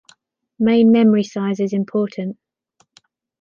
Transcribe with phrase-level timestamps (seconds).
[0.57, 2.39] Main memory size is important.